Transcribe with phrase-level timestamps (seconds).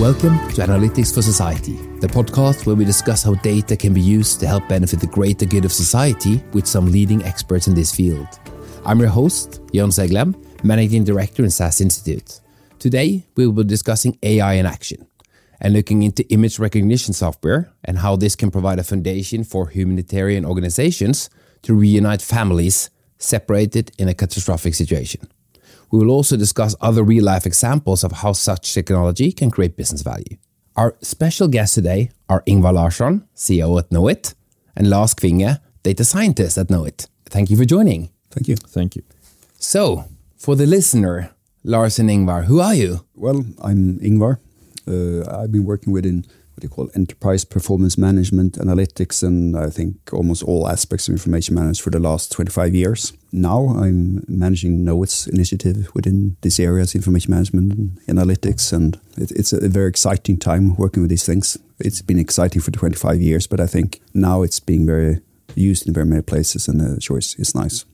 [0.00, 4.40] Welcome to Analytics for Society, the podcast where we discuss how data can be used
[4.40, 8.26] to help benefit the greater good of society with some leading experts in this field.
[8.86, 10.34] I'm your host, Jon Seglem,
[10.64, 12.40] Managing Director in SAS Institute.
[12.78, 15.06] Today, we will be discussing AI in action
[15.60, 20.46] and looking into image recognition software and how this can provide a foundation for humanitarian
[20.46, 21.28] organizations
[21.60, 22.88] to reunite families
[23.18, 25.28] separated in a catastrophic situation.
[25.90, 30.02] We will also discuss other real life examples of how such technology can create business
[30.02, 30.36] value.
[30.76, 34.34] Our special guests today are Ingvar Larsson, CEO at Knowit,
[34.76, 37.08] and Lars Kvinge, data scientist at Knowit.
[37.26, 38.10] Thank you for joining.
[38.30, 38.56] Thank you.
[38.56, 39.02] Thank you.
[39.58, 40.04] So,
[40.36, 41.34] for the listener,
[41.64, 43.04] Lars and Ingvar, who are you?
[43.14, 44.38] Well, I'm Ingvar.
[44.86, 46.24] Uh, I've been working within
[46.60, 51.54] what you call enterprise performance management, analytics, and I think almost all aspects of information
[51.54, 53.12] management for the last 25 years.
[53.32, 59.52] Now I'm managing Knowit's initiative within these areas, information management and analytics, and it, it's
[59.52, 61.56] a very exciting time working with these things.
[61.78, 65.20] It's been exciting for 25 years, but I think now it's being very
[65.54, 67.84] used in very many places, and sure, it's, it's nice.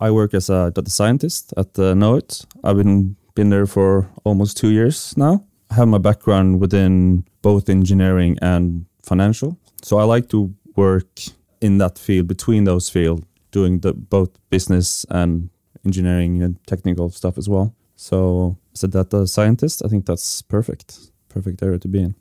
[0.00, 2.46] I work as a data scientist at uh, Knowit.
[2.62, 5.44] I've been been there for almost two years now.
[5.70, 11.20] Have my background within both engineering and financial, so I like to work
[11.60, 15.50] in that field between those fields, doing the both business and
[15.84, 17.74] engineering and technical stuff as well.
[17.96, 22.14] So as a data scientist, I think that's perfect, perfect area to be in.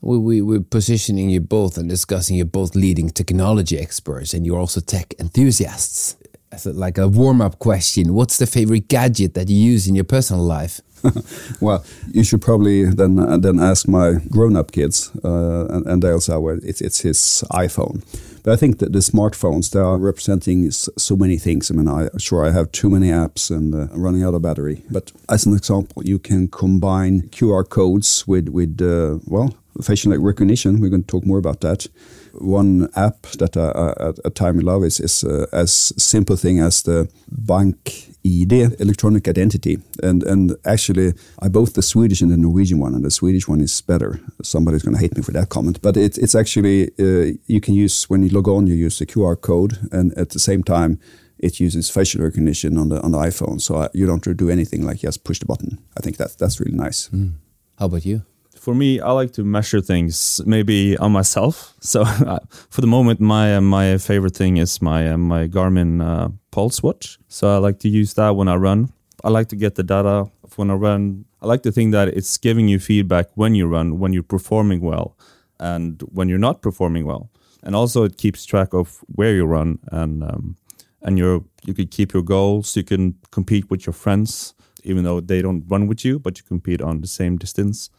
[0.00, 4.58] We, we, we're positioning you both and discussing you both leading technology experts, and you're
[4.58, 6.16] also tech enthusiasts.
[6.52, 9.94] As a, like a warm up question, what's the favorite gadget that you use in
[9.94, 10.80] your personal life?
[11.60, 16.20] well, you should probably then uh, then ask my grown-up kids, uh, and, and, they'll
[16.20, 18.02] say, well, it's it's his iPhone.
[18.42, 21.70] But I think that the smartphones they are representing so many things.
[21.70, 24.82] I mean, I'm sure I have too many apps and uh, running out of battery.
[24.90, 30.80] But as an example, you can combine QR codes with with uh, well facial recognition.
[30.80, 31.86] We're going to talk more about that.
[32.32, 36.82] One app that I, at a time love is, is uh, as simple thing as
[36.82, 39.78] the bank ID, electronic identity.
[40.02, 43.60] And and actually, I both the Swedish and the Norwegian one, and the Swedish one
[43.60, 44.20] is better.
[44.42, 47.74] Somebody's going to hate me for that comment, but it, it's actually uh, you can
[47.74, 50.98] use when you log on, you use the QR code, and at the same time,
[51.38, 54.86] it uses facial recognition on the on the iPhone, so I, you don't do anything
[54.86, 55.78] like just push the button.
[55.96, 57.08] I think that that's really nice.
[57.08, 57.32] Mm.
[57.78, 58.22] How about you?
[58.60, 61.74] For me, I like to measure things maybe on myself.
[61.82, 66.00] So uh, for the moment, my uh, my favorite thing is my uh, my Garmin
[66.00, 67.18] uh, Pulse watch.
[67.28, 68.92] So I like to use that when I run.
[69.24, 71.24] I like to get the data when I run.
[71.42, 74.80] I like to think that it's giving you feedback when you run, when you're performing
[74.82, 75.16] well,
[75.58, 77.30] and when you're not performing well.
[77.62, 80.56] And also, it keeps track of where you run and um,
[81.02, 82.76] and you you can keep your goals.
[82.76, 84.54] You can compete with your friends,
[84.84, 87.90] even though they don't run with you, but you compete on the same distance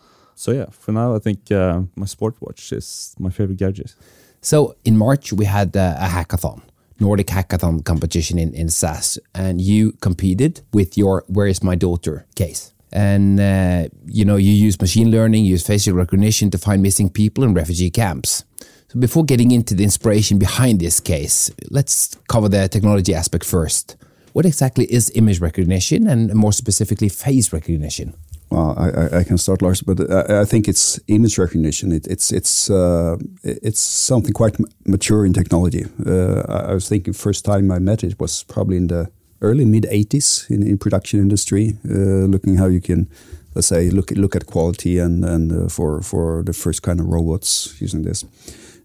[0.41, 3.93] so yeah, for now, I think uh, my sport watch is my favorite gadget.
[4.41, 6.63] So in March, we had uh, a hackathon,
[6.99, 12.25] Nordic hackathon competition in, in SAS, and you competed with your Where is My Daughter
[12.33, 12.73] case.
[12.91, 17.43] And, uh, you know, you use machine learning, use facial recognition to find missing people
[17.43, 18.43] in refugee camps.
[18.87, 23.95] So before getting into the inspiration behind this case, let's cover the technology aspect first.
[24.33, 28.15] What exactly is image recognition and more specifically face recognition?
[28.51, 31.93] Well, I, I, can start, Lars, but I, I think it's image recognition.
[31.93, 35.85] It, it's it's uh, it's something quite mature in technology.
[36.05, 39.85] Uh, I was thinking first time I met it was probably in the early mid
[39.85, 43.07] '80s in, in production industry, uh, looking how you can,
[43.55, 47.07] let's say, look look at quality and and uh, for for the first kind of
[47.07, 48.25] robots using this.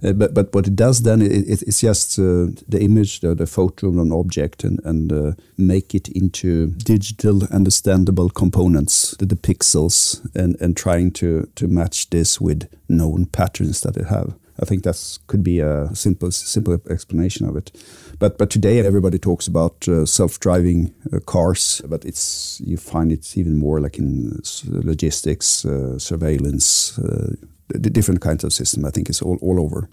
[0.04, 3.34] Uh, but but what it does then it, it, it's just uh, the image the,
[3.34, 9.36] the photo an object and and uh, make it into digital understandable components the, the
[9.36, 14.64] pixels and and trying to to match this with known patterns that it have I
[14.64, 17.72] think that could be a simple simple explanation of it.
[18.18, 23.36] But but today everybody talks about uh, self-driving uh, cars, but it's you find it's
[23.36, 26.98] even more like in logistics, uh, surveillance,
[27.68, 28.84] the different kinds of system.
[28.84, 29.88] I think is all, all over.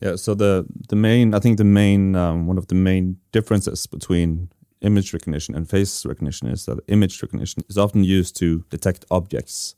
[0.00, 0.16] Yeah.
[0.16, 4.48] So the the main I think the main um, one of the main differences between
[4.80, 9.74] image recognition and face recognition is that image recognition is often used to detect objects,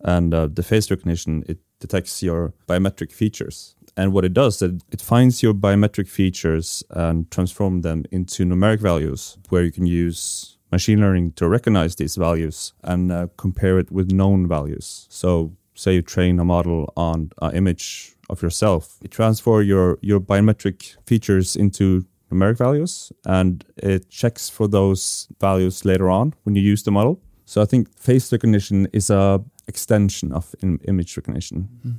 [0.00, 3.74] and uh, the face recognition it detects your biometric features.
[3.96, 8.80] And what it does, it, it finds your biometric features and transform them into numeric
[8.80, 13.92] values, where you can use machine learning to recognize these values and uh, compare it
[13.92, 15.06] with known values.
[15.10, 20.20] So say you train a model on an image of yourself, you transfer your, your
[20.20, 26.62] biometric features into numeric values and it checks for those values later on when you
[26.62, 27.20] use the model.
[27.44, 31.68] So I think face recognition is a extension of Im image recognition.
[31.86, 31.96] Mm.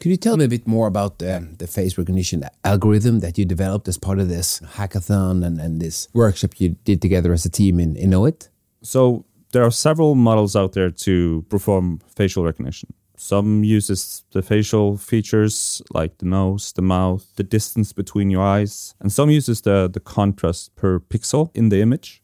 [0.00, 3.88] Could you tell me a bit more about the face recognition algorithm that you developed
[3.88, 7.78] as part of this hackathon and, and this workshop you did together as a team
[7.78, 8.48] in, in Knowit?
[8.82, 9.24] So
[9.54, 12.92] there are several models out there to perform facial recognition.
[13.16, 18.94] Some uses the facial features like the nose, the mouth, the distance between your eyes,
[19.00, 22.20] and some uses the, the contrast per pixel in the image.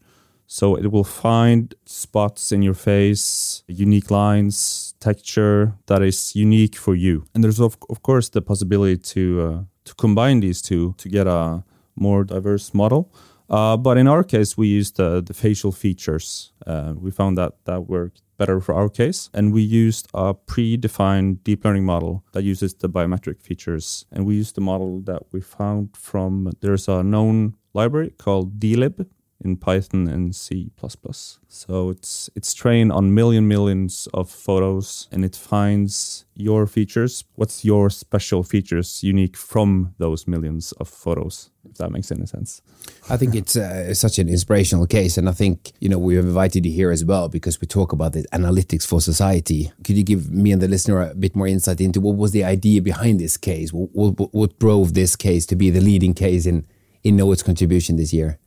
[0.48, 6.96] So it will find spots in your face, unique lines, texture that is unique for
[6.96, 7.24] you.
[7.32, 11.28] And there's of, of course the possibility to uh, to combine these two to get
[11.28, 11.62] a
[11.94, 13.12] more diverse model.
[13.50, 16.52] Uh, but in our case, we used the, facial features.
[16.66, 19.28] Uh, we found that that worked better for our case.
[19.34, 24.06] And we used a predefined deep learning model that uses the biometric features.
[24.12, 29.06] And we used the model that we found from there's a known library called dlib
[29.42, 30.70] in Python and C++.
[31.48, 37.24] So it's it's trained on million millions of photos and it finds your features.
[37.36, 41.50] What's your special features unique from those millions of photos?
[41.68, 42.62] If that makes any sense.
[43.10, 46.24] I think it's uh, such an inspirational case, and I think you know we have
[46.24, 49.70] invited you here as well because we talk about the analytics for society.
[49.84, 52.44] Could you give me and the listener a bit more insight into what was the
[52.44, 53.72] idea behind this case?
[53.72, 56.66] What, what, what drove this case to be the leading case in
[57.02, 58.38] in Knowit's contribution this year?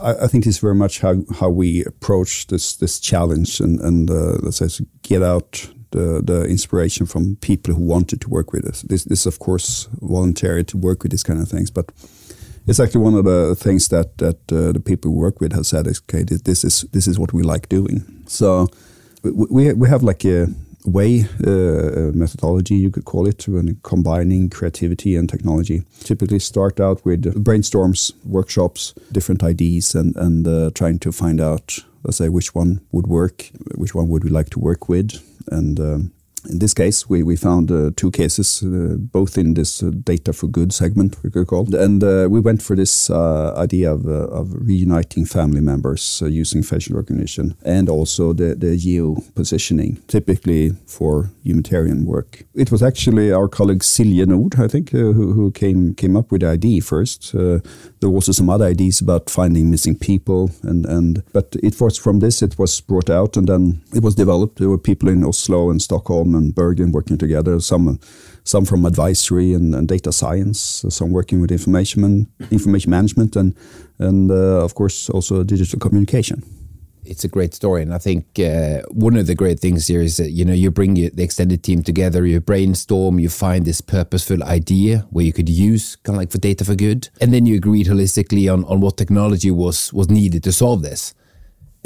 [0.00, 4.10] I, I, think it's very much how, how we approach this this challenge and and
[4.10, 8.66] uh, let's say get out the, the inspiration from people who wanted to work with
[8.66, 8.82] us.
[8.82, 11.90] This this of course voluntary to work with these kind of things, but
[12.66, 15.66] it's actually one of the things that that uh, the people we work with have
[15.66, 18.04] said is okay this is this is what we like doing.
[18.26, 18.68] So
[19.22, 20.48] we we have like a
[20.86, 25.82] way, uh, methodology, you could call it, when combining creativity and technology.
[26.00, 31.78] Typically start out with brainstorms, workshops, different ideas, and, and uh, trying to find out,
[32.04, 35.80] let's say, which one would work, which one would we like to work with, and
[35.80, 36.12] um,
[36.48, 40.32] in this case, we, we found uh, two cases, uh, both in this uh, data
[40.32, 41.74] for good segment, we could call.
[41.74, 46.62] And uh, we went for this uh, idea of, uh, of reuniting family members using
[46.62, 52.44] facial recognition and also the, the geo positioning, typically for humanitarian work.
[52.54, 56.42] It was actually our colleague Silje Nord, I think, who, who came, came up with
[56.42, 57.32] the idea first.
[57.32, 57.60] there
[58.02, 62.20] were also some other ideas about finding missing people, and, and but it was from
[62.20, 64.58] this it was brought out and then it was developed.
[64.58, 67.60] There were people in Oslo and Stockholm and Bergen working together.
[67.60, 67.98] Some
[68.44, 73.54] some from advisory and, and data science, some working with information information management, and
[73.98, 76.42] and uh, of course also digital communication.
[77.08, 80.16] It's a great story, and I think uh, one of the great things here is
[80.16, 84.42] that you know you bring the extended team together, you brainstorm, you find this purposeful
[84.42, 87.54] idea where you could use kind of like for data for good, and then you
[87.56, 91.14] agreed holistically on on what technology was was needed to solve this,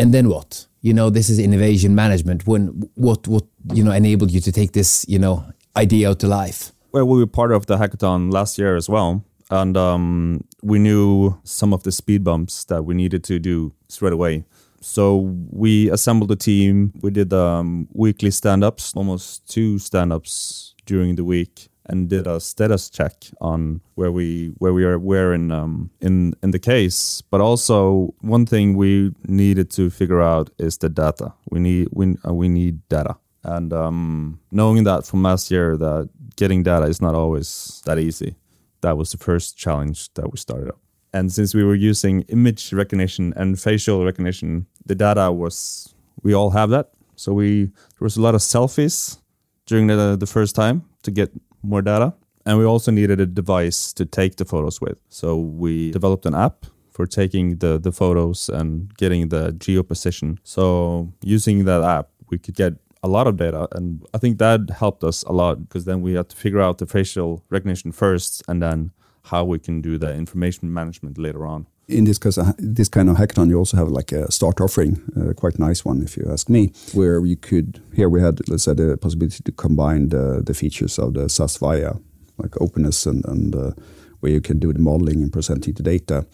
[0.01, 0.67] and then what?
[0.83, 2.47] you know this is innovation management.
[2.47, 5.45] When what what you know enabled you to take this you know
[5.77, 6.73] idea out to life?
[6.93, 9.25] Well we were part of the hackathon last year as well.
[9.51, 14.13] And um, we knew some of the speed bumps that we needed to do straight
[14.13, 14.45] away.
[14.81, 16.93] So we assembled a team.
[17.03, 22.89] We did um, weekly stand-ups almost two stand-ups during the week and did a status
[22.89, 27.23] check on where we where we are where in um, in in the case.
[27.31, 31.35] But also one thing we needed to figure out is the data.
[31.51, 36.09] We need we uh, we need data, and um, knowing that from last year that
[36.37, 38.37] getting data is not always that easy.
[38.83, 40.79] That was the first challenge that we started up.
[41.13, 46.51] And since we were using image recognition and facial recognition, the data was we all
[46.51, 46.91] have that.
[47.17, 49.19] So we there was a lot of selfies
[49.67, 51.31] during the the first time to get
[51.63, 52.15] more data.
[52.47, 54.99] And we also needed a device to take the photos with.
[55.09, 60.39] So we developed an app for taking the, the photos and getting the geo position.
[60.43, 63.69] So using that app, we could get a lot of data.
[63.73, 66.79] And I think that helped us a lot because then we had to figure out
[66.79, 68.93] the facial recognition first and then
[69.25, 73.11] how we can do the information management later on in this case, uh, this kind
[73.11, 76.27] of hackathon, you also have like a start offering, a quite nice one, if you
[76.31, 77.83] ask me, where you could.
[77.95, 81.59] Here we had, let's say, the possibility to combine the, the features of the SAS
[81.59, 82.01] Viya,
[82.39, 83.73] like openness and, and uh,
[84.21, 86.27] where you can do the modeling and presenting the data.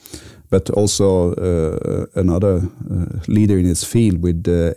[0.49, 4.75] But also uh, another uh, leader in its field with uh,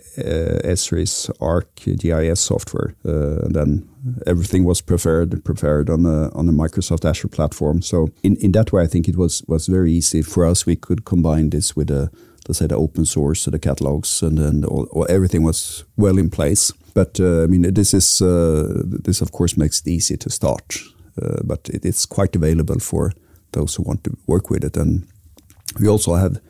[0.66, 2.94] Esri's ArcGIS software.
[3.04, 3.88] Uh, and then
[4.26, 7.82] everything was prepared prepared on the on the Microsoft Azure platform.
[7.82, 10.66] So in, in that way, I think it was was very easy for us.
[10.66, 12.10] We could combine this with the
[12.48, 16.18] let's say the open source, so the catalogs, and then all, all, everything was well
[16.18, 16.72] in place.
[16.94, 20.78] But uh, I mean, this is uh, this of course makes it easy to start.
[21.22, 23.12] Uh, but it, it's quite available for
[23.52, 24.76] those who want to work with it.
[24.76, 25.06] And
[25.78, 26.40] we also have,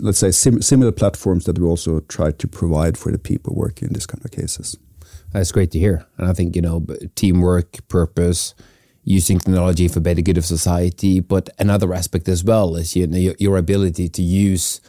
[0.00, 3.88] let's say, sim similar platforms that we also try to provide for the people working
[3.88, 4.76] in this kind of cases.
[5.32, 6.06] That's great to hear.
[6.18, 8.54] And I think, you know, teamwork, purpose,
[9.04, 11.20] using technology for better good of society.
[11.20, 14.80] But another aspect as well is you know, your, your ability to use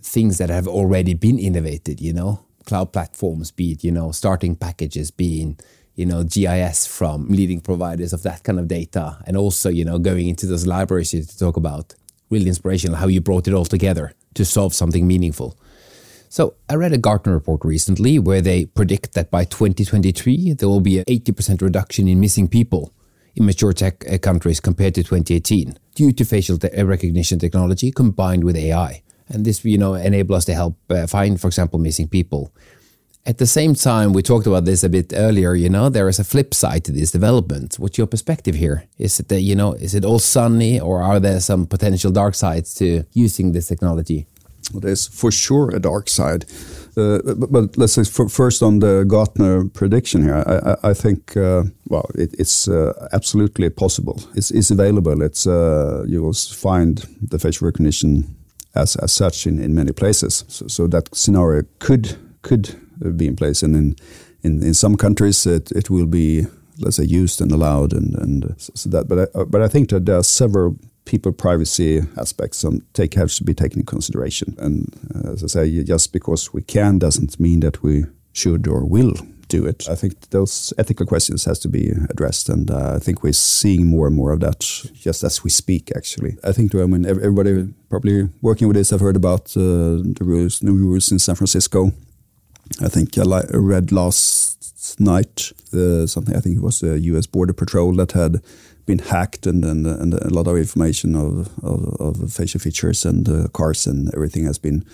[0.00, 4.56] things that have already been innovated, you know, cloud platforms, be it, you know, starting
[4.56, 5.58] packages being,
[5.94, 9.18] you know, GIS from leading providers of that kind of data.
[9.26, 11.94] And also, you know, going into those libraries to talk about
[12.30, 15.56] really inspirational how you brought it all together to solve something meaningful.
[16.28, 20.80] So I read a Gartner report recently where they predict that by 2023 there will
[20.80, 22.90] be an 80% reduction in missing people
[23.34, 28.44] in mature tech uh, countries compared to 2018 due to facial uh, recognition technology combined
[28.44, 29.02] with AI.
[29.28, 32.50] And this, you know, enable us to help uh, find, for example, missing people.
[33.24, 35.54] At the same time, we talked about this a bit earlier.
[35.54, 37.76] You know, there is a flip side to this development.
[37.78, 38.88] What's your perspective here?
[38.98, 42.34] Is it, that, you know, is it all sunny, or are there some potential dark
[42.34, 44.26] sides to using this technology?
[44.74, 46.44] there's for sure a dark side.
[46.96, 50.94] Uh, but, but, let's say for, first on the Gartner prediction here, I, I, I
[50.94, 54.20] think uh, well it, it's uh, absolutely possible.
[54.34, 55.22] It's, it's available.
[55.22, 58.36] It's uh, you will find the facial recognition
[58.74, 60.44] as, as such in, in many places.
[60.48, 63.96] So, so that scenario could could be in place, and in
[64.42, 66.46] in, in some countries it, it will be
[66.78, 69.08] let's say used and allowed, and and so that.
[69.08, 73.32] But I, but I think that there are several people privacy aspects and take have
[73.34, 74.54] to be taken into consideration.
[74.58, 78.84] And uh, as I say, just because we can doesn't mean that we should or
[78.84, 79.14] will
[79.48, 79.88] do it.
[79.88, 83.86] I think those ethical questions has to be addressed, and uh, I think we're seeing
[83.86, 84.60] more and more of that
[84.94, 85.90] just as we speak.
[85.94, 90.24] Actually, I think I mean everybody probably working with this have heard about uh, the
[90.24, 91.92] rules, new rules in San Francisco.
[92.80, 96.36] I think I read last night uh, something.
[96.36, 97.26] I think it was the U.S.
[97.26, 98.42] Border Patrol that had
[98.86, 103.28] been hacked and, and, and a lot of information of, of, of facial features and
[103.28, 104.84] uh, cars and everything has been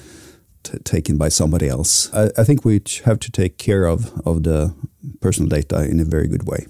[0.85, 2.13] taken by somebody else.
[2.13, 4.75] I, I, think we have to take care of, of the
[5.21, 6.67] personal data in a very good way.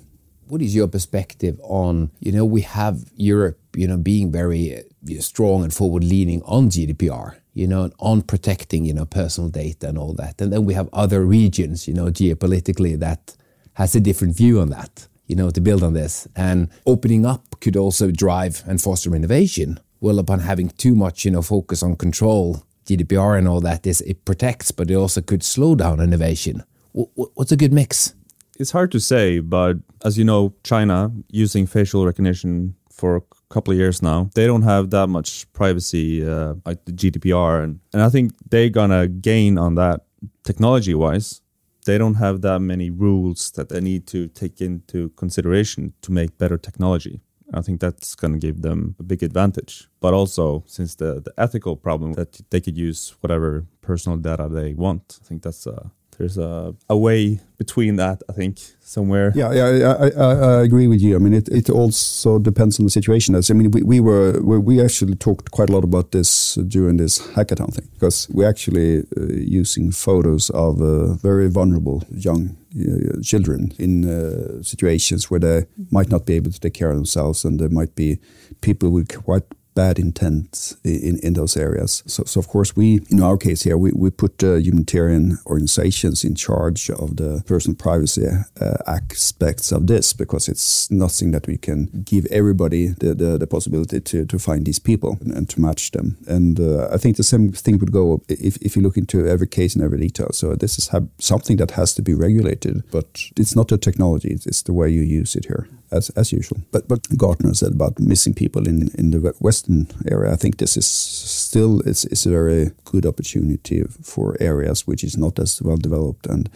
[0.46, 5.20] What is your perspective on, you know, we have Europe, you know, being very uh,
[5.20, 9.98] strong and forward leaning on GDPR, you know, on protecting, you know, personal data and
[9.98, 10.40] all that.
[10.40, 13.36] And then we have other regions, you know, geopolitically that
[13.74, 16.26] has a different view on that you know, to build on this.
[16.34, 19.78] And opening up could also drive and foster innovation.
[20.00, 24.00] Well, upon having too much, you know, focus on control, GDPR and all that is
[24.00, 26.64] it protects, but it also could slow down innovation.
[26.92, 28.14] What's a good mix?
[28.58, 33.78] It's hard to say, but as you know, China using facial recognition for couple of
[33.78, 38.08] years now, they don't have that much privacy uh, like the GDPR, and, and I
[38.08, 40.02] think they're gonna gain on that
[40.44, 41.40] technology wise
[41.88, 46.36] they don't have that many rules that they need to take into consideration to make
[46.36, 47.22] better technology.
[47.54, 49.88] I think that's going to give them a big advantage.
[49.98, 54.74] But also, since the, the ethical problem that they could use whatever personal data they
[54.74, 59.32] want, I think that's a there's a, a way between that, I think, somewhere.
[59.34, 61.16] Yeah, yeah, I, I, I agree with you.
[61.16, 63.34] I mean, it, it also depends on the situation.
[63.34, 66.96] As I mean, we, we were we actually talked quite a lot about this during
[66.96, 73.20] this hackathon thing because we're actually uh, using photos of uh, very vulnerable young uh,
[73.22, 77.44] children in uh, situations where they might not be able to take care of themselves,
[77.44, 78.18] and there might be
[78.60, 79.44] people with quite
[79.78, 82.02] bad intent in, in those areas.
[82.06, 86.24] So, so of course, we, in our case here, we, we put uh, humanitarian organizations
[86.24, 88.26] in charge of the personal privacy
[88.60, 93.46] uh, aspects of this because it's nothing that we can give everybody the, the, the
[93.46, 96.16] possibility to, to find these people and, and to match them.
[96.26, 99.46] And uh, I think the same thing would go if, if you look into every
[99.46, 100.30] case and every detail.
[100.32, 104.62] So this is something that has to be regulated, but it's not the technology, it's
[104.62, 106.60] the way you use it here as, as usual.
[106.70, 110.32] But but Gartner said about missing people in, in the western area.
[110.32, 115.16] I think this is still it's, it's a very good opportunity for areas which is
[115.16, 116.50] not as well developed, and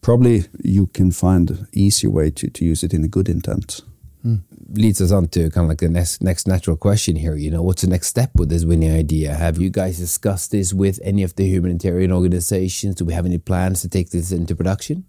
[0.00, 3.80] probably you can find easier way to, to use it in a good intent.
[4.24, 4.40] Mm.
[4.72, 7.36] Leads us on to kind of like the next next natural question here.
[7.36, 9.34] You know, what's the next step with this winning idea?
[9.34, 12.94] Have you guys discussed this with any of the humanitarian organizations?
[12.94, 15.04] Do we have any plans to take this into production?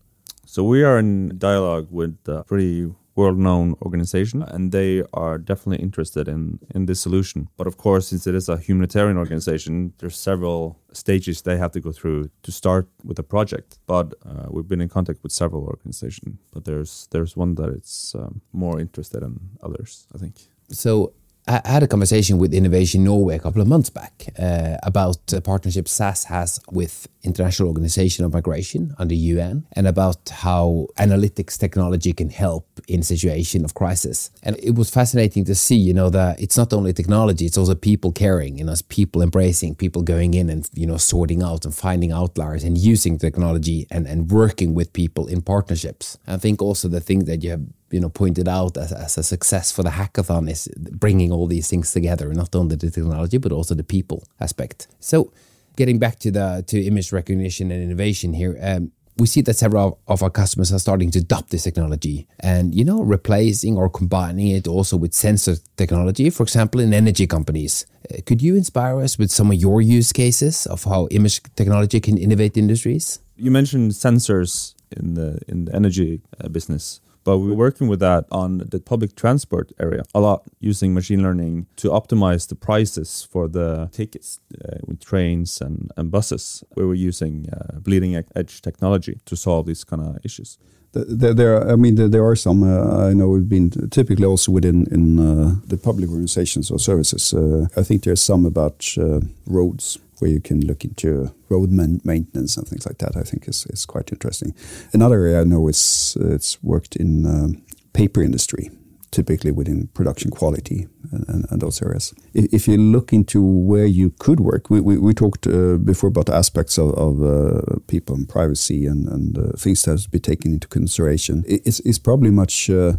[0.46, 6.28] So we are in dialogue with uh, pretty world-known organization, and they are definitely interested
[6.28, 7.48] in in this solution.
[7.58, 11.80] But of course, since it is a humanitarian organization, there's several stages they have to
[11.80, 13.80] go through to start with a project.
[13.86, 18.16] But uh, we've been in contact with several organizations, but there's there's one that it's
[18.16, 20.08] um, more interested in others.
[20.16, 20.36] I think.
[20.70, 21.14] So
[21.48, 25.42] I had a conversation with Innovation Norway a couple of months back uh, about the
[25.42, 32.14] partnership SAS has with International Organization of Migration under UN and about how analytics technology
[32.14, 34.32] can help in situation of crisis.
[34.42, 37.76] And it was fascinating to see, you know, that it's not only technology, it's also
[37.76, 41.64] people caring, you know, it's people embracing, people going in and, you know, sorting out
[41.64, 46.18] and finding outliers and using technology and, and working with people in partnerships.
[46.26, 47.62] I think also the thing that you have
[47.92, 51.70] you know pointed out as, as a success for the hackathon is bringing all these
[51.70, 54.88] things together, not only the technology but also the people aspect.
[55.00, 55.32] So,
[55.76, 58.58] getting back to the to image recognition and innovation here.
[58.62, 62.76] Um, we see that several of our customers are starting to adopt this technology and
[62.76, 67.86] you know replacing or combining it also with sensor technology for example in energy companies
[68.12, 72.00] uh, could you inspire us with some of your use cases of how image technology
[72.00, 77.54] can innovate industries you mentioned sensors in the in the energy uh, business but we're
[77.54, 82.48] working with that on the public transport area a lot using machine learning to optimize
[82.48, 86.64] the prices for the tickets uh, with trains and, and buses.
[86.76, 90.58] We were using uh, bleeding edge technology to solve these kind of issues.
[90.94, 92.64] There, there, I mean, there, there are some.
[92.64, 97.34] Uh, I know we've been typically also within in uh, the public organizations or services.
[97.34, 102.58] Uh, I think there's some about uh, roads where you can look into road maintenance
[102.58, 103.16] and things like that.
[103.18, 104.54] I think is, is quite interesting.
[104.94, 108.72] Another area I know is uh, it's worked in um, paper industry,
[109.12, 112.14] typically within production quality and, and, and, those areas.
[112.34, 116.30] If you look into where you could work, we, we, we talked uh, before about
[116.30, 120.20] aspects of, of uh, people and privacy and, and uh, things that have to be
[120.20, 121.44] taken into consideration.
[121.48, 122.94] It's, it's probably much uh,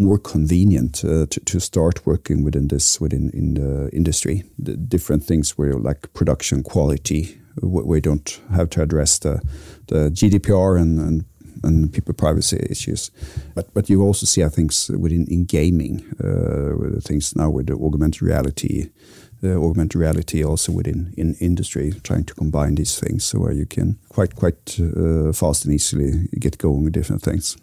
[0.00, 4.42] more convenient uh, to, to start working within this within in the industry.
[4.58, 9.40] The different things where like production quality, we don't have to address the,
[9.86, 11.24] the GDPR and, and
[11.62, 13.10] and people privacy issues.
[13.54, 17.74] But but you also see, I think, within in gaming, uh, things now with the
[17.74, 18.88] augmented reality,
[19.44, 23.66] uh, augmented reality also within in industry, trying to combine these things so where you
[23.66, 27.56] can quite quite uh, fast and easily get going with different things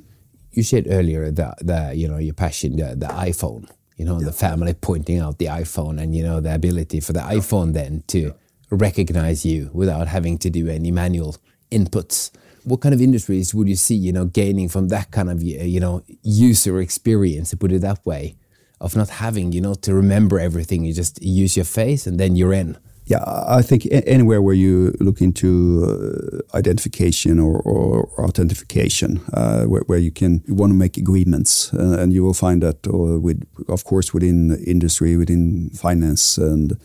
[0.58, 4.26] you said earlier that the you know your passion the, the iphone you know yeah.
[4.26, 7.36] the family pointing out the iphone and you know the ability for the yeah.
[7.36, 8.32] iphone then to yeah.
[8.72, 11.38] recognize you without having to do any manual
[11.72, 12.32] inputs
[12.64, 15.80] what kind of industries would you see you know gaining from that kind of you
[15.80, 18.36] know user experience to put it that way
[18.82, 22.36] of not having you know to remember everything you just use your face and then
[22.36, 22.76] you're in
[23.08, 29.82] yeah, I think anywhere where you look into uh, identification or, or authentication, uh, where,
[29.88, 33.18] where, you can you want to make agreements, uh, and you will find that, uh,
[33.18, 36.78] with of course within industry, within finance, and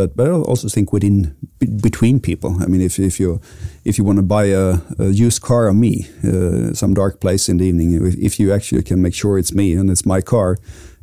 [0.00, 1.34] but but I also think within
[1.82, 2.50] between people.
[2.62, 3.40] I mean, if if you
[3.84, 7.52] if you want to buy a, a used car on me, uh, some dark place
[7.52, 10.22] in the evening, if, if you actually can make sure it's me and it's my
[10.22, 10.56] car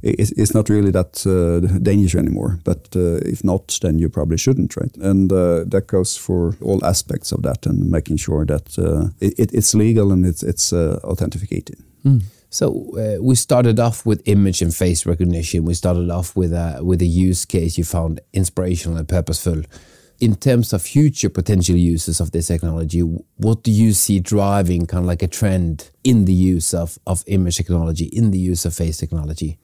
[0.04, 2.60] it's, it's not really that uh, dangerous anymore.
[2.64, 4.96] But uh, if not, then you probably shouldn't, right?
[4.98, 9.52] And uh, that goes for all aspects of that and making sure that uh, it,
[9.54, 11.78] it's legal and it's, it's uh, authenticated.
[12.06, 12.22] Mm.
[12.50, 15.66] So uh, we started off with image and face recognition.
[15.66, 19.64] We started off with a with a use case you found inspirational and purposeful.
[20.20, 23.02] In terms of future potential uses of this technology,
[23.36, 27.24] what do you see driving kind of like a trend in the use of, of
[27.28, 29.60] image technology, in the use of face technology?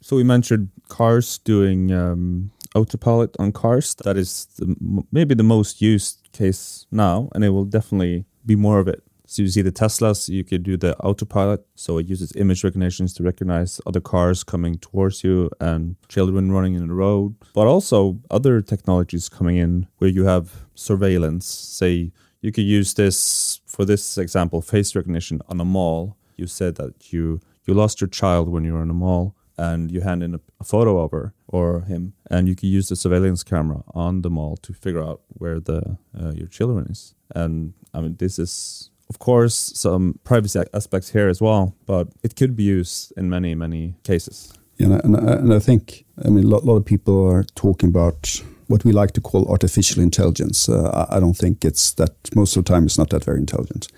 [0.00, 3.94] So we mentioned cars doing um, autopilot on cars.
[3.96, 4.74] That is the,
[5.12, 9.02] maybe the most used case now, and it will definitely be more of it.
[9.30, 11.60] So you see the Teslas, you could do the autopilot.
[11.74, 16.74] So it uses image recognitions to recognize other cars coming towards you and children running
[16.74, 17.34] in the road.
[17.52, 21.46] But also other technologies coming in where you have surveillance.
[21.46, 22.10] Say
[22.40, 26.16] you could use this for this example, face recognition on a mall.
[26.36, 29.90] You said that you you lost your child when you were in a mall and
[29.90, 32.96] you hand in a, a, photo of her or him, and you can use the
[32.96, 37.14] surveillance camera on the mall to figure out where the uh, your children is.
[37.34, 42.36] And I mean, this is of course some privacy aspects here as well, but it
[42.36, 44.52] could be used in many many cases.
[44.76, 48.42] Yeah, and, and I think I mean a lot, lot of people are talking about
[48.68, 50.68] what we like to call artificial intelligence.
[50.68, 53.88] Uh, I don't think it's that most of the time it's not that very intelligent.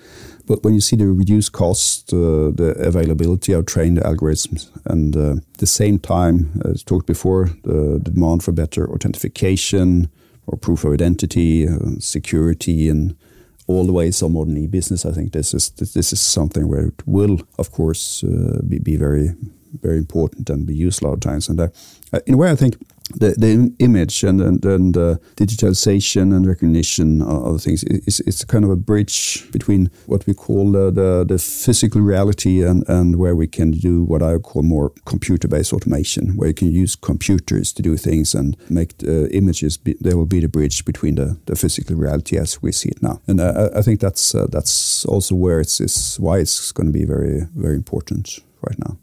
[0.46, 5.34] But when you see the reduced cost, uh, the availability of trained algorithms, and uh,
[5.58, 10.08] the same time, as talked before, the, the, demand for better authentication
[10.46, 13.16] or proof of identity, uh, security, and
[13.70, 17.02] all the ways of modern e-business, I think this is this is something where it
[17.06, 19.35] will, of course, uh, be, be very
[19.83, 21.48] very important and be used a lot of times.
[21.48, 21.68] And uh,
[22.26, 22.76] in a way, I think
[23.14, 28.64] the, the image and and, and uh, digitalization and recognition of things is it's kind
[28.64, 33.34] of a bridge between what we call the, the, the physical reality and, and where
[33.34, 37.82] we can do what I call more computer-based automation, where you can use computers to
[37.82, 39.76] do things and make uh, images.
[39.76, 43.02] Be, there will be the bridge between the, the physical reality as we see it
[43.02, 46.86] now, and uh, I think that's uh, that's also where it's, it's why it's going
[46.86, 48.98] to be very very important right now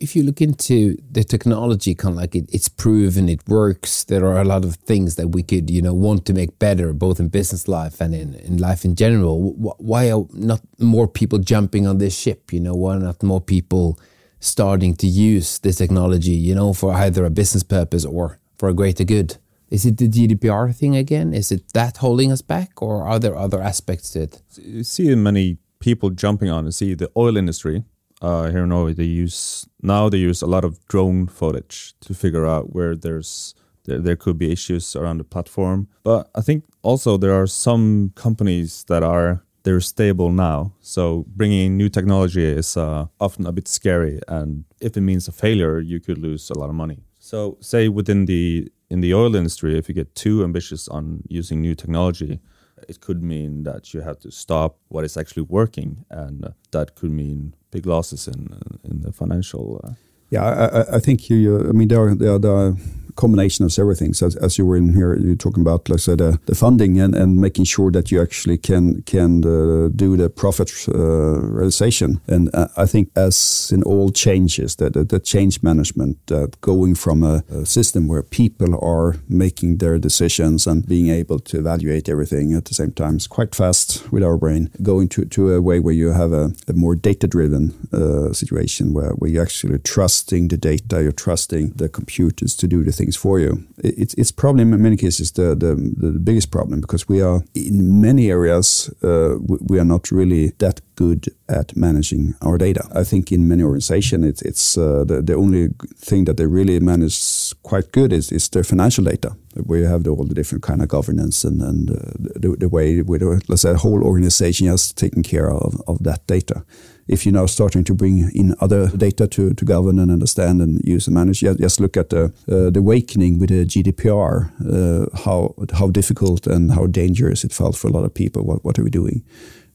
[0.00, 4.04] if you look into the technology, kind of like it, it's proven it works.
[4.04, 6.92] There are a lot of things that we could, you know, want to make better,
[6.92, 9.52] both in business life and in, in life in general.
[9.78, 12.52] Why are not more people jumping on this ship?
[12.52, 13.98] You know, why not more people
[14.40, 18.74] starting to use this technology, you know, for either a business purpose or for a
[18.74, 19.36] greater good?
[19.70, 21.34] Is it the GDPR thing again?
[21.34, 24.42] Is it that holding us back, or are there other aspects to it?
[24.56, 26.64] You see many people jumping on.
[26.64, 27.84] You see the oil industry
[28.20, 32.14] uh, here in Norway, they use now they use a lot of drone footage to
[32.14, 33.54] figure out where there's
[33.84, 35.88] there, there could be issues around the platform.
[36.02, 40.72] But I think also there are some companies that are they're stable now.
[40.80, 45.32] So bringing new technology is uh, often a bit scary, and if it means a
[45.32, 46.98] failure, you could lose a lot of money.
[47.18, 51.60] So say within the in the oil industry, if you get too ambitious on using
[51.60, 52.40] new technology,
[52.88, 56.94] it could mean that you have to stop what is actually working, and uh, that
[56.94, 59.80] could mean big losses in in the financial.
[59.84, 59.92] Uh,
[60.30, 61.68] yeah, I, I think you.
[61.68, 62.76] I mean, there are, there are, there are
[63.18, 64.22] combination of several things.
[64.22, 67.14] As, as you were in here, you're talking about, like I said, the funding and,
[67.14, 72.20] and making sure that you actually can can uh, do the profit uh, realization.
[72.28, 76.94] And uh, I think, as in all changes, that the, the, change management, uh, going
[76.94, 82.08] from a, a, system where people are making their decisions and being able to evaluate
[82.08, 85.60] everything at the same time is quite fast with our brain, going to, to a
[85.60, 90.48] way where you have a, a more data-driven uh, situation where, where you're actually trusting
[90.48, 93.64] the data, you're trusting the computers to do the things things for you.
[93.78, 98.00] It's, it's probably in many cases the, the, the biggest problem because we are in
[98.00, 99.36] many areas uh,
[99.70, 102.82] we are not really that good at managing our data.
[102.92, 106.80] I think in many organizations it's, it's uh, the, the only thing that they really
[106.80, 109.30] manage quite good is, is their financial data
[109.66, 111.94] We have the, all the different kind of governance and, and uh,
[112.40, 116.64] the, the way with let's say whole organization has taken care of, of that data
[117.08, 120.80] if you're now starting to bring in other data to, to govern and understand and
[120.84, 125.54] use and manage, just look at the, uh, the awakening with the GDPR, uh, how,
[125.72, 128.44] how difficult and how dangerous it felt for a lot of people.
[128.44, 129.24] What, what are we doing?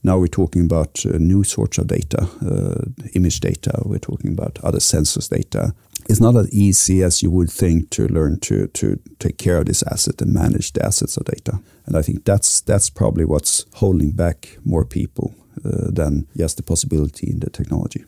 [0.06, 4.60] Now we're talking about uh, new sorts of data, uh, image data, we're talking about
[4.62, 5.74] other sensors data.
[6.10, 9.66] It's not as easy as you would think to learn to, to take care of
[9.68, 11.62] this asset and manage the assets of data.
[11.86, 17.30] And I think that's, that's probably what's holding back more people than just the possibility
[17.30, 18.06] in the technology.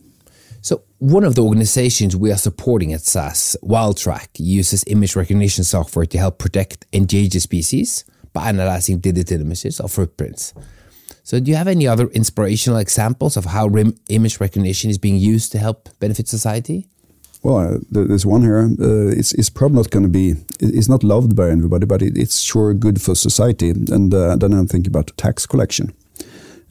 [0.61, 6.07] So one of the organizations we are supporting at SAS, Wildtrack, uses image recognition software
[6.07, 10.55] to help protect endangered species by analyzing digital images of footprints.
[11.21, 13.69] So do you have any other inspirational examples of how
[14.09, 16.87] image recognition is being used to help benefit society?
[17.43, 18.57] Well, uh, there's one here.
[18.57, 22.17] Uh, it's, it's probably not going to be, it's not loved by everybody, but it,
[22.17, 23.69] it's sure good for society.
[23.69, 26.04] And uh, then I'm thinking about tax collection uh,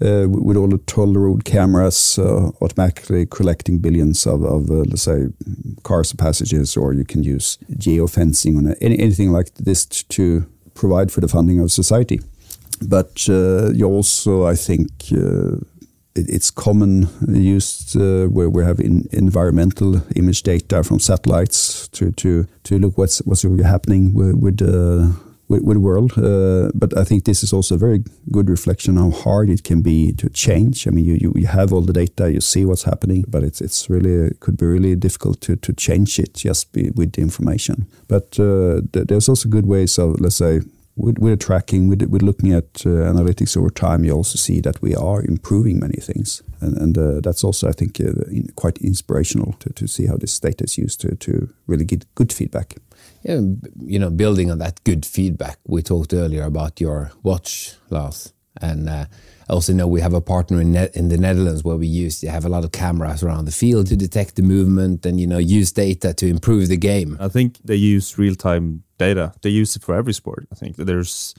[0.01, 5.29] with all the toll road cameras uh, automatically collecting billions of, of uh, let's say,
[5.83, 11.13] cars and passengers, or you can use geofencing on any, anything like this to provide
[11.13, 12.21] for the funding of society.
[12.83, 15.57] But uh, you also, I think, uh,
[16.15, 22.11] it, it's common used uh, where we have in environmental image data from satellites to
[22.13, 24.61] to to look what's what's really happening with, with
[25.55, 26.13] with, with the world.
[26.19, 29.63] Uh, but I think this is also a very good reflection on how hard it
[29.63, 30.87] can be to change.
[30.87, 33.61] I mean, you, you, you have all the data, you see what's happening, but it's
[33.61, 37.23] it's really it could be really difficult to, to change it just be, with the
[37.23, 37.87] information.
[38.09, 40.61] But uh, th there's also good ways of let's say.
[40.97, 44.81] With, with tracking, with, with looking at uh, analytics over time, you also see that
[44.81, 48.79] we are improving many things, and, and uh, that's also, I think, uh, in, quite
[48.79, 52.77] inspirational to, to see how this data is used to, to really get good feedback
[53.25, 53.41] yeah,
[53.81, 58.89] you know, building on that good feedback, we talked earlier about your watch, Lars, and
[58.89, 59.07] uh,
[59.49, 62.31] I also know we have a partner in in the Netherlands where we use to
[62.31, 65.39] have a lot of cameras around the field to detect the movement and you know
[65.39, 67.17] use data to improve the game.
[67.19, 69.33] I think they use real time data.
[69.41, 70.47] They use it for every sport.
[70.53, 71.35] I think there's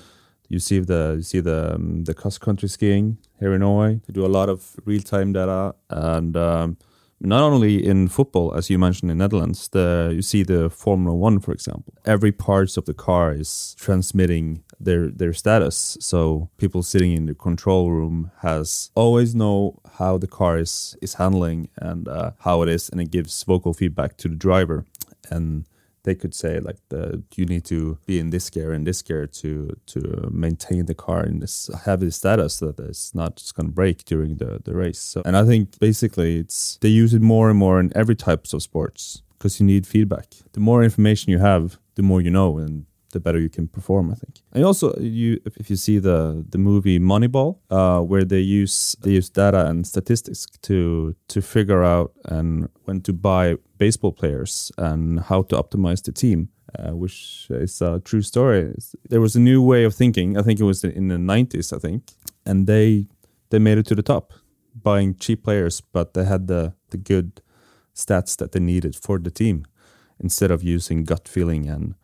[0.50, 4.02] you see the you see the um, the cross country skiing here in Norway.
[4.08, 6.36] They do a lot of real time data and.
[6.36, 6.78] Um,
[7.20, 11.40] not only in football, as you mentioned in Netherlands, the, you see the Formula One,
[11.40, 11.94] for example.
[12.06, 15.98] Every parts of the car is transmitting their their status.
[16.02, 21.16] So people sitting in the control room has always know how the car is is
[21.16, 24.86] handling and uh, how it is, and it gives vocal feedback to the driver.
[25.30, 25.66] And
[26.06, 29.28] they could say like the you need to be in this gear and this gear
[29.28, 33.74] to to maintain the car in this heavy status that it's not just going to
[33.74, 35.00] break during the the race.
[35.00, 38.54] So, and I think basically it's they use it more and more in every types
[38.54, 40.28] of sports because you need feedback.
[40.54, 44.12] The more information you have, the more you know, and the better you can perform.
[44.12, 44.34] I think.
[44.54, 49.12] And also, you if you see the the movie Moneyball, uh, where they use they
[49.20, 55.20] use data and statistics to to figure out and when to buy baseball players and
[55.30, 56.50] how to optimize the team.
[56.78, 58.74] Uh, which is a true story.
[59.10, 60.38] There was a new way of thinking.
[60.38, 61.72] I think it was in the 90s.
[61.72, 62.02] I think,
[62.46, 63.06] and they
[63.50, 64.34] they made it to the top,
[64.84, 67.28] buying cheap players, but they had the the good
[67.94, 69.66] stats that they needed for the team,
[70.20, 71.96] instead of using gut feeling and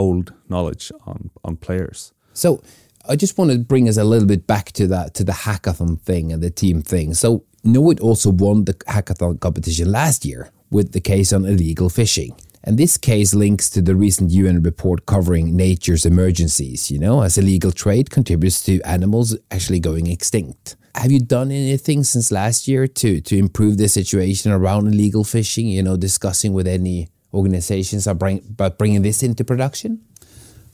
[0.00, 2.12] old knowledge on on players.
[2.32, 2.62] So
[3.08, 6.00] I just want to bring us a little bit back to that to the hackathon
[6.00, 7.14] thing and the team thing.
[7.14, 12.32] So Knowit also won the hackathon competition last year with the case on illegal fishing.
[12.62, 17.38] And this case links to the recent UN report covering nature's emergencies, you know, as
[17.38, 20.76] illegal trade contributes to animals actually going extinct.
[20.94, 25.68] Have you done anything since last year to, to improve the situation around illegal fishing,
[25.68, 30.00] you know, discussing with any organizations are about bringing this into production?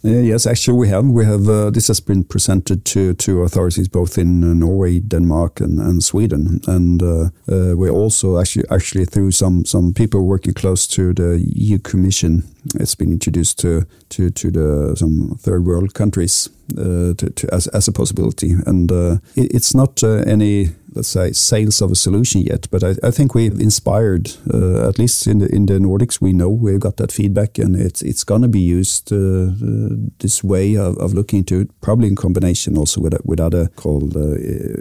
[0.04, 1.06] Uh, yes, actually, we have.
[1.06, 1.48] We have.
[1.48, 6.04] Uh, this has been presented to, to authorities both in uh, Norway, Denmark, and, and
[6.04, 11.12] Sweden, and uh, uh, we also actually actually through some some people working close to
[11.12, 12.44] the EU Commission.
[12.74, 17.66] It's been introduced to to to the some third world countries uh, to, to, as
[17.68, 22.66] as a possibility, and it, it's not any let's say sales of a solution yet,
[22.70, 26.20] but I, I think we've inspired uh, at least in the in the Nordics.
[26.20, 29.96] We know we've got that feedback, and it's it's going to be used uh, uh,
[30.18, 34.16] this way of, of looking into it, probably in combination also with with other called
[34.16, 34.34] uh,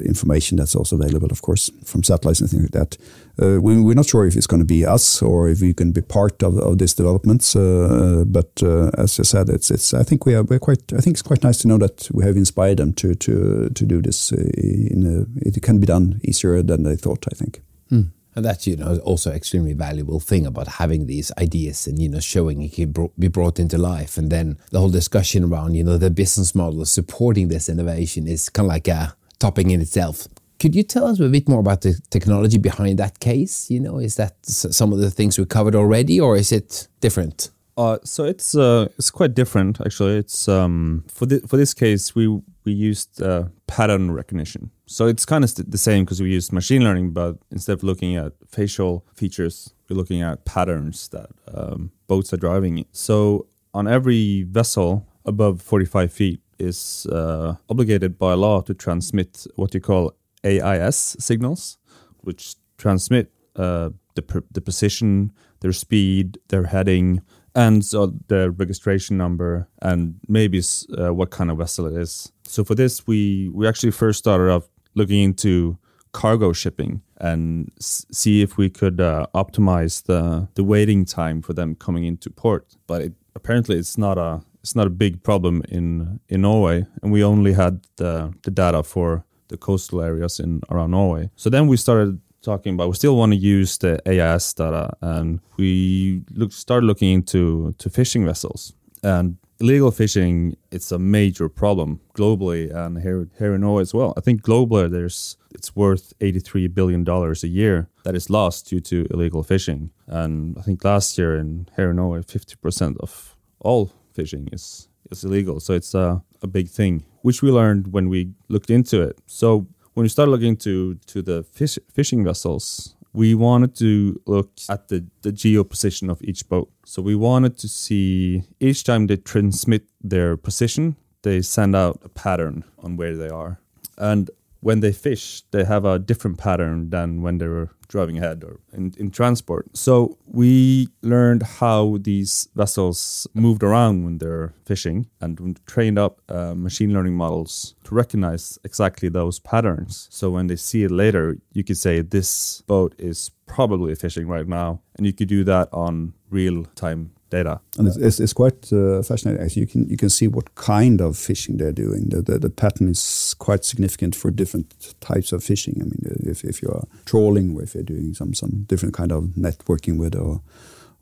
[0.06, 2.98] information that's also available, of course, from satellites and things like that.
[3.42, 5.92] Uh, we, are not sure if it's going to be us or if we can
[5.92, 7.54] be part of, of this development.
[7.56, 8.64] Uh, but
[8.98, 9.94] as I said, it's it's.
[9.94, 10.94] I think we are we're quite.
[10.94, 13.86] I think it's quite nice to know that we have inspired them to to to
[13.86, 14.32] do this.
[14.32, 17.62] In a, it can be done easier than they thought, I think.
[17.90, 18.04] Hmm.
[18.36, 22.20] And that's you know also extremely valuable thing about having these ideas and you know
[22.20, 25.98] showing it can be brought into life, and then the whole discussion around you know
[25.98, 30.28] the business model supporting this innovation is kind of like a topic in itself.
[30.60, 33.70] Could you tell us a bit more about the technology behind that case?
[33.70, 37.52] You know, is that some of the things we covered already, or is it different?
[37.78, 40.18] Uh, so it's uh, it's quite different actually.
[40.18, 42.28] It's um, for for this case we
[42.64, 44.72] we used uh, pattern recognition.
[44.86, 48.16] So it's kind of the same because we used machine learning, but instead of looking
[48.16, 52.86] at facial features, we're looking at patterns that um, boats are driving.
[52.92, 59.74] So on every vessel above 45 feet is uh, obligated by law to transmit what
[59.74, 60.14] you call
[60.46, 61.78] AIS signals,
[62.22, 65.32] which transmit uh, the, the position,
[65.62, 67.22] their speed, their heading,
[67.56, 70.62] and so the registration number and maybe
[70.98, 72.32] uh, what kind of vessel it is.
[72.44, 75.78] So for this, we we actually first started off looking into
[76.12, 81.76] cargo shipping and see if we could uh, optimize the the waiting time for them
[81.76, 82.76] coming into port.
[82.88, 87.12] But it, apparently, it's not a it's not a big problem in in Norway, and
[87.12, 91.30] we only had the the data for the coastal areas in around Norway.
[91.36, 95.40] So then we started talking about we still want to use the AIS data and
[95.58, 102.00] we look, started looking into to fishing vessels and illegal fishing it's a major problem
[102.14, 104.14] globally and here here in Norway as well.
[104.18, 108.82] I think globally there's it's worth 83 billion dollars a year that is lost due
[108.82, 113.92] to illegal fishing and I think last year in here in Norway 50% of all
[114.14, 118.30] fishing is is illegal so it's a, a big thing which we learned when we
[118.50, 119.18] looked into it.
[119.26, 119.66] So
[119.96, 124.90] when we started looking to to the fish, fishing vessels, we wanted to look at
[124.90, 126.70] the, the geo position of each boat.
[126.86, 132.10] So we wanted to see each time they transmit their position, they send out a
[132.10, 133.60] pattern on where they are.
[133.98, 134.30] And
[134.66, 138.60] when they fish, they have a different pattern than when they were driving ahead or
[138.74, 139.68] in, in transport.
[139.78, 146.56] So we learned how these vessels moved around when they're fishing and trained up uh,
[146.56, 150.08] machine learning models to recognize exactly those patterns.
[150.10, 154.48] So when they see it later, you could say this boat is probably fishing right
[154.48, 154.82] now.
[154.98, 157.60] And you could do that on real time data.
[157.78, 159.50] And it's, it's, it's quite uh, fascinating.
[159.62, 162.10] you can you can see what kind of fishing they're doing.
[162.10, 165.76] The, the, the pattern is quite significant for different types of fishing.
[165.82, 169.24] I mean, if, if you're trawling, or if you're doing some some different kind of
[169.38, 170.42] networking with or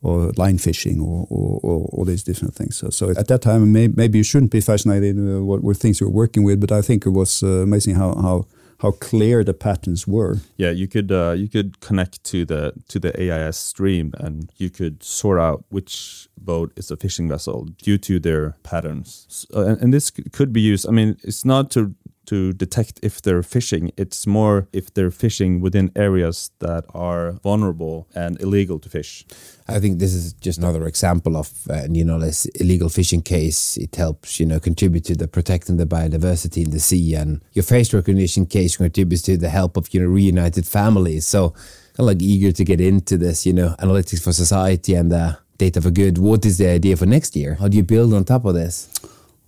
[0.03, 2.75] or line fishing or, or, or, all these different things.
[2.75, 6.01] So, so at that time, may, maybe you shouldn't be fascinated uh, what were things
[6.01, 8.45] you were working with, but I think it was uh, amazing how, how
[8.83, 10.39] how clear the patterns were.
[10.57, 14.69] Yeah, you could uh, you could connect to the to the AIS stream, and you
[14.69, 19.25] could sort out which boat is a fishing vessel due to their patterns.
[19.29, 20.85] So, and, and this could be used.
[20.87, 23.91] I mean, it's not to to detect if they're fishing.
[23.97, 29.25] It's more if they're fishing within areas that are vulnerable and illegal to fish.
[29.67, 33.77] I think this is just another example of uh, you know this illegal fishing case.
[33.77, 37.63] It helps you know contribute to the protecting the biodiversity in the sea, and your
[37.63, 41.27] face recognition case contributes to the help of you know reunited families.
[41.27, 41.53] So
[41.93, 45.35] kind of like eager to get into this, you know, analytics for society and uh,
[45.59, 46.17] data for good.
[46.17, 47.55] What is the idea for next year?
[47.55, 48.89] How do you build on top of this?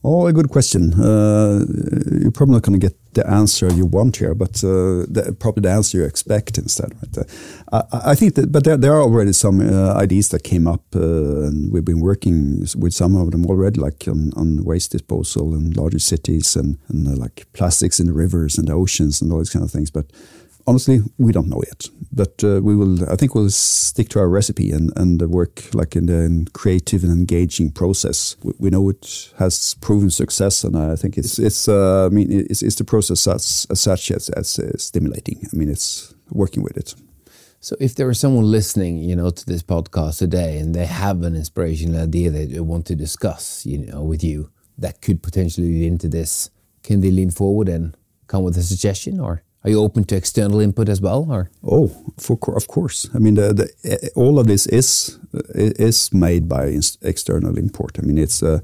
[0.08, 0.94] Oh, a good question.
[0.94, 1.66] Uh,
[2.22, 5.62] you're probably not going to get the answer you want here, but uh, the, probably
[5.62, 6.94] the answer you expect instead.
[7.02, 7.26] Right?
[7.74, 10.68] Uh, I, I, think that, but there, there are already some uh, ideas that came
[10.68, 14.92] up, uh, and we've been working with some of them already, like on, on waste
[14.92, 19.24] disposal in larger cities and, and uh, like plastics in the rivers and the oceans
[19.24, 19.90] and all these kind of things.
[19.90, 20.06] But
[20.68, 21.88] honestly, we don't know yet.
[22.12, 23.10] But uh, we will.
[23.12, 27.12] I think we'll stick to our recipe and and work like in the creative and
[27.12, 28.38] engaging process.
[28.44, 31.68] We, we, know it has proven success, and I think it's it's.
[31.68, 35.46] Uh, I mean, it's, it's the process as, as such as, as uh, stimulating.
[35.52, 36.96] I mean, it's working with it.
[37.60, 41.24] So, if there is someone listening, you know, to this podcast today, and they have
[41.24, 45.88] an inspirational idea they want to discuss, you know, with you, that could potentially lead
[45.88, 46.50] into this,
[46.84, 47.98] can they lean forward and
[48.28, 49.45] come with a suggestion, or?
[49.66, 51.50] Are you open to external input as well, or?
[51.64, 51.88] Oh,
[52.20, 53.10] for, of course.
[53.16, 55.18] I mean, the, the, all of this is
[55.56, 57.98] is made by external import.
[57.98, 58.60] I mean, it's uh,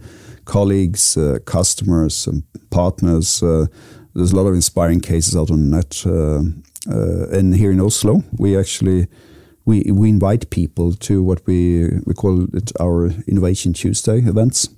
[0.46, 3.42] colleagues, uh, customers, and partners.
[3.42, 3.66] Uh,
[4.14, 6.04] there's a lot of inspiring cases out on the net.
[6.06, 6.44] Uh,
[6.88, 9.08] uh, and here in Oslo, we actually
[9.66, 14.70] we we invite people to what we we call it our Innovation Tuesday events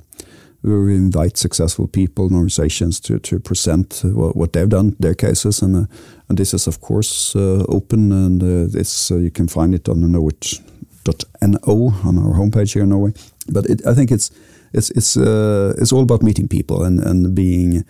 [0.64, 5.62] we invite successful people and organizations to, to present what, what they've done, their cases,
[5.62, 5.86] and uh,
[6.30, 10.02] and this is of course uh, open and uh, this you can find it on
[10.02, 13.14] the knowit.no on our homepage here in Norway.
[13.50, 14.32] But it, I think it's
[14.72, 17.84] it's it's it's all about meeting people and and being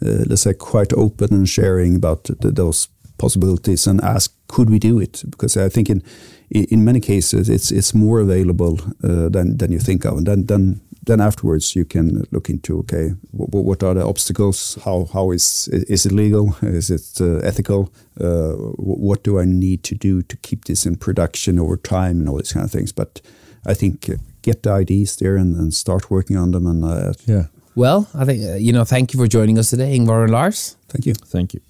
[0.00, 2.88] let's say quite open and sharing about the, those
[3.18, 6.02] possibilities and ask could we do it because I think in
[6.50, 10.46] in many cases it's it's more available uh, than than you think of and then
[10.46, 14.78] then then afterwards you can look into okay what, what are the obstacles?
[14.84, 16.56] How how is is it legal?
[16.62, 17.92] Is it uh, ethical?
[18.20, 22.28] Uh, what do I need to do to keep this in production over time and
[22.28, 22.92] all these kind of things?
[22.92, 23.20] But
[23.66, 27.12] I think uh, get the ideas there and, and start working on them and uh,
[27.26, 27.44] yeah.
[27.74, 30.76] Well I think uh, you know thank you for joining us today Ingvar and Lars.
[30.88, 31.14] Thank you.
[31.14, 31.60] Thank you.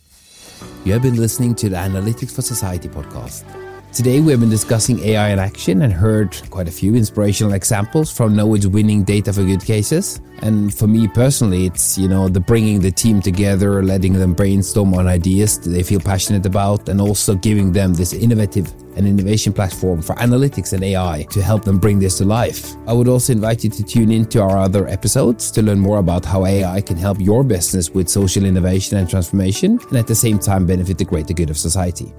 [0.84, 3.59] You have been listening to the Analytics for Society podcast
[3.92, 8.12] Today we have been discussing AI in action and heard quite a few inspirational examples
[8.12, 10.20] from Knowit's winning data for good cases.
[10.42, 14.94] And for me personally, it's, you know, the bringing the team together, letting them brainstorm
[14.94, 19.52] on ideas that they feel passionate about, and also giving them this innovative and innovation
[19.52, 22.76] platform for analytics and AI to help them bring this to life.
[22.86, 25.98] I would also invite you to tune in to our other episodes to learn more
[25.98, 30.14] about how AI can help your business with social innovation and transformation, and at the
[30.14, 32.14] same time benefit the greater good of society.